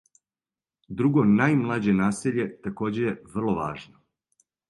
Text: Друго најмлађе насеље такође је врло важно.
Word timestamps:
Друго 1.01 1.25
најмлађе 1.33 1.95
насеље 1.99 2.47
такође 2.67 3.05
је 3.05 3.13
врло 3.35 3.57
важно. 3.61 4.01